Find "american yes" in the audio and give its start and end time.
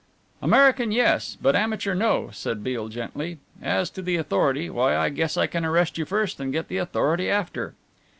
0.41-1.37